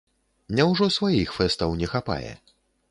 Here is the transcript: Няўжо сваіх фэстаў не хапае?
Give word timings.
Няўжо 0.59 0.89
сваіх 0.97 1.37
фэстаў 1.39 1.77
не 1.85 1.95
хапае? 1.95 2.31